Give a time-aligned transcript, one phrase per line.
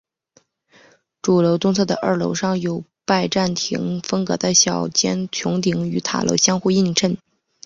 [1.21, 7.19] 主楼东侧的二楼上有拜占廷风格的小尖穹顶与塔楼相互映衬。